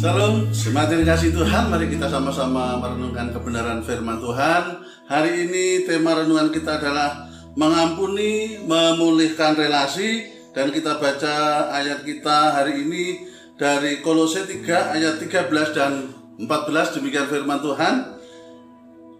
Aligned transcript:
Semakin 0.00 1.04
kasih 1.04 1.28
Tuhan, 1.36 1.68
mari 1.68 1.84
kita 1.92 2.08
sama-sama 2.08 2.80
merenungkan 2.80 3.36
kebenaran 3.36 3.84
firman 3.84 4.16
Tuhan. 4.16 4.80
Hari 5.04 5.44
ini 5.44 5.84
tema 5.84 6.16
renungan 6.16 6.48
kita 6.48 6.80
adalah 6.80 7.28
mengampuni, 7.52 8.64
memulihkan 8.64 9.52
relasi 9.60 10.24
dan 10.56 10.72
kita 10.72 10.96
baca 10.96 11.68
ayat 11.76 12.00
kita 12.00 12.56
hari 12.56 12.80
ini 12.80 13.28
dari 13.60 14.00
Kolose 14.00 14.48
3 14.48 14.96
ayat 14.96 15.20
13 15.20 15.76
dan 15.76 16.16
14 16.48 16.96
demikian 16.96 17.28
firman 17.28 17.60
Tuhan. 17.60 18.16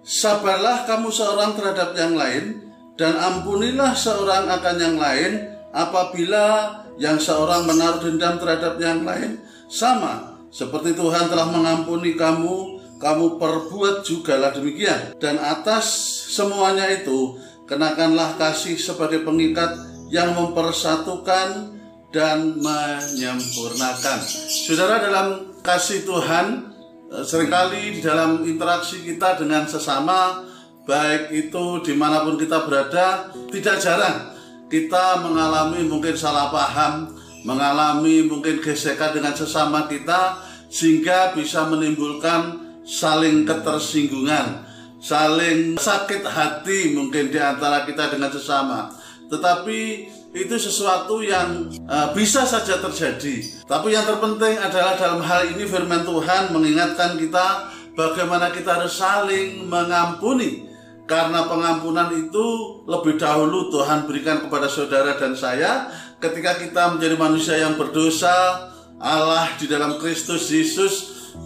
Sabarlah 0.00 0.88
kamu 0.88 1.12
seorang 1.12 1.60
terhadap 1.60 1.92
yang 1.92 2.16
lain 2.16 2.72
dan 2.96 3.20
ampunilah 3.20 3.92
seorang 3.92 4.48
akan 4.48 4.76
yang 4.80 4.96
lain 4.96 5.44
apabila 5.76 6.72
yang 6.96 7.20
seorang 7.20 7.68
menaruh 7.68 8.00
dendam 8.00 8.40
terhadap 8.40 8.80
yang 8.80 9.04
lain 9.04 9.44
sama 9.68 10.29
seperti 10.50 10.98
Tuhan 10.98 11.30
telah 11.30 11.48
mengampuni 11.48 12.18
kamu, 12.18 12.82
kamu 12.98 13.38
perbuat 13.38 14.02
jugalah 14.02 14.50
demikian. 14.50 15.14
Dan 15.16 15.38
atas 15.38 15.86
semuanya 16.30 16.90
itu, 16.90 17.38
kenakanlah 17.70 18.36
kasih 18.36 18.74
sebagai 18.76 19.22
pengikat 19.22 19.78
yang 20.10 20.34
mempersatukan 20.34 21.78
dan 22.10 22.58
menyempurnakan. 22.58 24.18
Saudara 24.66 24.98
dalam 24.98 25.56
kasih 25.62 26.02
Tuhan, 26.02 26.46
eh, 27.14 27.22
sering 27.22 27.48
kali 27.48 27.98
di 27.98 28.00
dalam 28.02 28.42
interaksi 28.42 29.06
kita 29.06 29.38
dengan 29.38 29.70
sesama, 29.70 30.42
baik 30.82 31.30
itu 31.30 31.86
di 31.86 31.94
mana 31.94 32.26
pun 32.26 32.34
kita 32.34 32.66
berada, 32.66 33.30
tidak 33.54 33.78
jarang 33.78 34.40
kita 34.70 35.18
mengalami 35.26 35.82
mungkin 35.82 36.14
salah 36.14 36.48
paham, 36.54 37.10
mengalami 37.44 38.26
mungkin 38.28 38.60
gesekan 38.60 39.16
dengan 39.16 39.32
sesama 39.32 39.88
kita 39.88 40.40
sehingga 40.70 41.34
bisa 41.34 41.66
menimbulkan 41.66 42.60
saling 42.86 43.42
ketersinggungan, 43.44 44.64
saling 45.02 45.76
sakit 45.76 46.22
hati 46.24 46.94
mungkin 46.94 47.32
di 47.32 47.38
antara 47.40 47.84
kita 47.84 48.12
dengan 48.12 48.30
sesama. 48.30 48.92
Tetapi 49.30 49.80
itu 50.30 50.54
sesuatu 50.54 51.22
yang 51.26 51.66
uh, 51.90 52.14
bisa 52.14 52.46
saja 52.46 52.78
terjadi. 52.78 53.66
Tapi 53.66 53.94
yang 53.94 54.06
terpenting 54.06 54.58
adalah 54.62 54.94
dalam 54.94 55.22
hal 55.22 55.50
ini 55.50 55.66
firman 55.66 56.06
Tuhan 56.06 56.54
mengingatkan 56.54 57.18
kita 57.18 57.70
bagaimana 57.98 58.54
kita 58.54 58.78
harus 58.78 58.94
saling 58.94 59.66
mengampuni 59.66 60.70
karena 61.10 61.50
pengampunan 61.50 62.14
itu 62.14 62.46
lebih 62.86 63.18
dahulu 63.18 63.66
Tuhan 63.74 64.06
berikan 64.06 64.46
kepada 64.46 64.70
saudara 64.70 65.18
dan 65.18 65.34
saya 65.34 65.90
ketika 66.20 66.60
kita 66.60 66.82
menjadi 66.94 67.16
manusia 67.16 67.56
yang 67.56 67.80
berdosa 67.80 68.68
Allah 69.00 69.48
di 69.56 69.64
dalam 69.64 69.96
Kristus 69.96 70.52
Yesus 70.52 70.94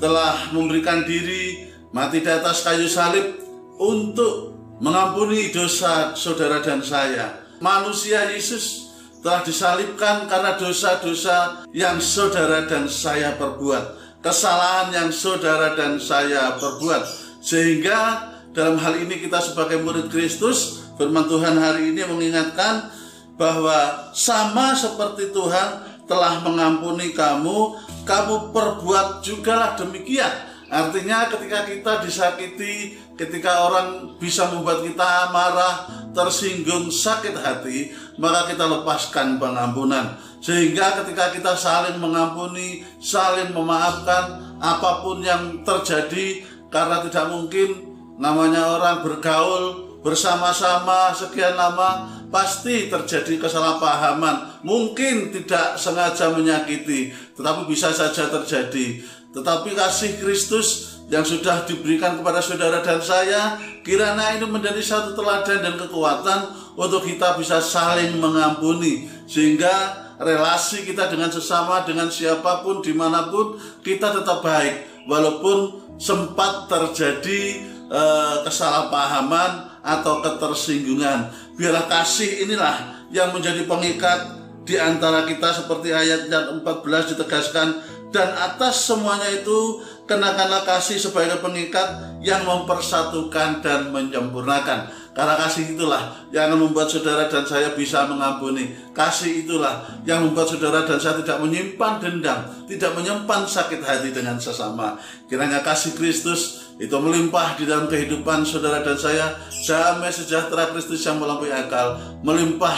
telah 0.03 0.51
memberikan 0.51 1.07
diri 1.07 1.71
mati 1.95 2.19
di 2.19 2.27
atas 2.27 2.67
kayu 2.67 2.91
salib 2.91 3.39
untuk 3.79 4.59
mengampuni 4.83 5.55
dosa 5.55 6.19
saudara 6.19 6.59
dan 6.59 6.83
saya. 6.83 7.47
Manusia 7.63 8.27
Yesus 8.27 8.91
telah 9.23 9.47
disalibkan 9.47 10.27
karena 10.27 10.59
dosa-dosa 10.59 11.65
yang 11.71 12.03
saudara 12.03 12.67
dan 12.67 12.91
saya 12.91 13.39
perbuat 13.39 14.05
kesalahan 14.25 14.89
yang 14.91 15.11
saudara 15.15 15.77
dan 15.77 16.01
saya 16.01 16.57
perbuat. 16.57 17.05
Sehingga 17.45 18.33
dalam 18.57 18.81
hal 18.81 18.97
ini 18.97 19.21
kita 19.21 19.37
sebagai 19.45 19.85
murid 19.85 20.09
Kristus, 20.09 20.89
firman 20.97 21.29
Tuhan 21.29 21.61
hari 21.61 21.93
ini 21.93 22.09
mengingatkan 22.09 22.89
bahwa 23.35 24.11
sama 24.15 24.75
seperti 24.75 25.35
Tuhan 25.35 26.03
telah 26.07 26.45
mengampuni 26.45 27.17
kamu, 27.17 27.75
kamu 28.05 28.55
perbuat 28.55 29.25
jugalah 29.25 29.75
demikian. 29.75 30.31
Artinya 30.69 31.31
ketika 31.31 31.69
kita 31.69 31.93
disakiti, 32.03 32.99
ketika 33.15 33.69
orang 33.69 34.19
bisa 34.19 34.51
membuat 34.51 34.83
kita 34.83 35.31
marah, 35.31 35.87
tersinggung, 36.11 36.91
sakit 36.91 37.37
hati, 37.37 37.95
maka 38.19 38.51
kita 38.51 38.65
lepaskan 38.67 39.39
pengampunan. 39.39 40.19
Sehingga 40.43 41.05
ketika 41.05 41.33
kita 41.33 41.53
saling 41.57 41.97
mengampuni, 42.03 42.85
saling 42.99 43.55
memaafkan 43.55 44.57
apa 44.61 45.01
pun 45.05 45.23
yang 45.23 45.63
terjadi 45.63 46.45
karena 46.69 47.01
tidak 47.07 47.31
mungkin 47.31 47.95
namanya 48.19 48.79
orang 48.79 49.07
bergaul 49.07 49.94
bersama-sama 50.05 51.17
sekian 51.17 51.57
lama 51.57 52.05
pasti 52.29 52.93
terjadi 52.93 53.41
kesalahpahaman. 53.41 54.61
Mungkin 54.61 55.33
tidak 55.33 55.81
sengaja 55.81 56.29
menyakiti 56.37 57.09
tetapi 57.33 57.65
bisa 57.65 57.89
saja 57.89 58.29
terjadi. 58.29 59.01
Tetapi 59.33 59.75
kasih 59.75 60.21
Kristus 60.21 61.01
yang 61.09 61.25
sudah 61.25 61.65
diberikan 61.67 62.21
kepada 62.21 62.39
saudara 62.39 62.85
dan 62.85 63.01
saya 63.01 63.59
kiranya 63.83 64.37
ini 64.39 64.47
menjadi 64.47 64.79
satu 64.79 65.17
teladan 65.17 65.61
dan 65.61 65.75
kekuatan 65.81 66.41
untuk 66.79 67.05
kita 67.05 67.35
bisa 67.37 67.59
saling 67.61 68.17
mengampuni 68.21 69.11
sehingga 69.27 70.05
relasi 70.23 70.87
kita 70.87 71.11
dengan 71.11 71.29
sesama 71.29 71.83
dengan 71.83 72.07
siapa 72.07 72.63
pun 72.63 72.79
di 72.81 72.95
mana 72.95 73.33
pun 73.33 73.57
kita 73.81 74.13
tetap 74.21 74.45
baik. 74.45 75.05
Walaupun 75.05 75.85
sempat 76.01 76.65
terjadi 76.71 77.61
eh, 77.93 78.37
kesalahpahaman 78.47 79.74
atau 79.85 80.25
ketersinggungan. 80.25 81.29
Biarlah 81.61 81.87
kasih 81.87 82.49
inilah 82.49 83.07
yang 83.13 83.31
menjadi 83.31 83.69
pengikat 83.69 84.41
di 84.65 84.81
antara 84.81 85.29
kita 85.29 85.53
seperti 85.53 85.93
ayat 85.93 86.33
yang 86.33 86.65
14 86.65 87.15
ditegaskan 87.15 87.85
dan 88.09 88.33
atas 88.33 88.89
semuanya 88.89 89.29
itu 89.29 89.85
kenakanlah 90.09 90.65
kasih 90.65 90.97
sebagai 90.97 91.45
pengikat 91.45 92.17
yang 92.25 92.49
mempersatukan 92.49 93.61
dan 93.61 93.93
menyempurnakan. 93.93 94.89
Karena 95.15 95.39
kasih 95.39 95.79
itulah 95.79 96.27
yang 96.35 96.51
membuat 96.59 96.91
saudara 96.91 97.31
dan 97.31 97.47
saya 97.47 97.71
bisa 97.79 98.03
mengampuni. 98.11 98.75
Kasih 98.91 99.47
itulah 99.47 99.87
yang 100.03 100.27
membuat 100.27 100.51
saudara 100.51 100.83
dan 100.83 100.99
saya 100.99 101.23
tidak 101.23 101.39
menyimpan 101.39 102.03
dendam, 102.03 102.43
tidak 102.67 102.99
menyimpan 102.99 103.47
sakit 103.47 103.79
hati 103.79 104.11
dengan 104.11 104.43
sesama. 104.43 104.99
Kiranya 105.31 105.63
kasih 105.63 105.95
Kristus 105.95 106.67
itu 106.83 106.99
melimpah 106.99 107.55
di 107.55 107.63
dalam 107.63 107.87
kehidupan 107.87 108.43
saudara 108.43 108.83
dan 108.83 108.99
saya. 108.99 109.39
Damai 109.65 110.11
sejahtera 110.11 110.75
Kristus 110.75 111.07
yang 111.07 111.23
melampaui 111.23 111.55
akal 111.55 112.19
melimpah 112.27 112.77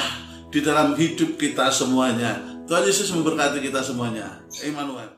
di 0.52 0.60
dalam 0.60 0.92
hidup 0.92 1.40
kita 1.40 1.72
semuanya. 1.72 2.36
Tuhan 2.68 2.84
Yesus 2.84 3.16
memberkati 3.16 3.64
kita 3.64 3.80
semuanya. 3.80 4.44
Emmanuel. 4.60 5.16